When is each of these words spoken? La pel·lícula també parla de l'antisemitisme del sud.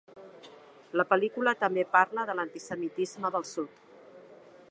La 1.01 1.05
pel·lícula 1.11 1.53
també 1.65 1.83
parla 1.97 2.25
de 2.31 2.37
l'antisemitisme 2.39 3.33
del 3.39 3.49
sud. 3.53 3.87